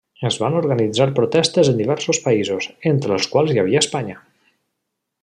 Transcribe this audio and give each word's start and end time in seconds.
Es 0.27 0.35
van 0.43 0.55
organitzar 0.59 1.05
protestes 1.19 1.69
en 1.73 1.77
diversos 1.81 2.21
països, 2.25 2.67
entre 2.95 3.15
els 3.19 3.29
quals 3.35 3.55
hi 3.57 3.63
havia 3.65 3.85
Espanya. 3.87 4.21